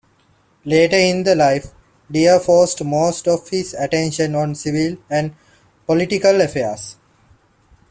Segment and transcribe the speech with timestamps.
[0.65, 1.73] Later in life
[2.09, 5.35] Deere focused most of his attention on civil and
[5.85, 6.95] political affairs.